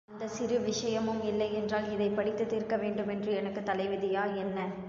அந்தச் 0.09 0.29
சிறு 0.29 0.59
விஷயமும் 0.59 1.21
இல்லையென்றால், 1.23 1.91
இதைப் 1.91 2.15
படித்துத் 2.15 2.49
தீர்க்க 2.49 2.77
வேண்டுமென்று 2.77 3.33
எனக்குத் 3.33 3.69
தலைவிதியா, 3.69 4.35
என்ன? 4.37 4.57